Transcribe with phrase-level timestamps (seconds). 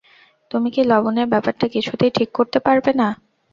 [0.51, 3.07] তুমি কি লবণের ব্যাপারটা কিছুতেই ঠিক করতে পারবে না?